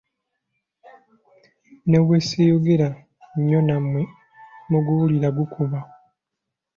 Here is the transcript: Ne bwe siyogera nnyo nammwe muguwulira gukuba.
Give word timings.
Ne 1.89 1.97
bwe 2.05 2.17
siyogera 2.27 2.89
nnyo 3.37 3.59
nammwe 3.67 4.01
muguwulira 4.69 5.29
gukuba. 5.37 5.79